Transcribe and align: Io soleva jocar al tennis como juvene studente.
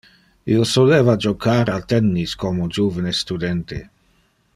Io 0.53 0.63
soleva 0.69 1.13
jocar 1.25 1.59
al 1.75 1.85
tennis 1.93 2.33
como 2.45 2.71
juvene 2.79 3.13
studente. 3.19 3.83